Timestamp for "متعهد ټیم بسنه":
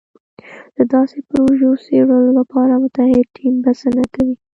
2.83-4.03